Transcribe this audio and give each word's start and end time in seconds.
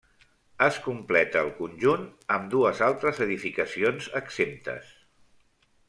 Es 0.67 0.77
completa 0.85 1.43
el 1.47 1.51
conjunt 1.59 2.07
amb 2.37 2.49
dues 2.55 2.81
altres 2.89 3.23
edificacions 3.27 4.09
exemptes. 4.23 4.93